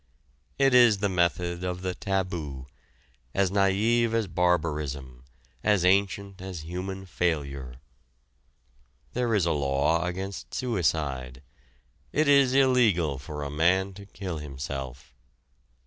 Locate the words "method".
1.09-1.63